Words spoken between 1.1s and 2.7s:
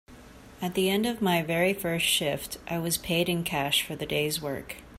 my very first shift,